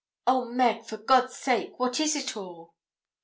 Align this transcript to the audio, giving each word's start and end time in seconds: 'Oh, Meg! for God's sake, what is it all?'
'Oh, 0.25 0.45
Meg! 0.45 0.85
for 0.87 0.97
God's 0.97 1.37
sake, 1.37 1.77
what 1.77 1.99
is 1.99 2.15
it 2.15 2.35
all?' 2.35 2.73